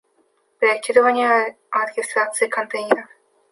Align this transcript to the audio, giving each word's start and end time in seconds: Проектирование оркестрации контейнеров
Проектирование 0.59 1.57
оркестрации 1.71 2.47
контейнеров 2.47 3.05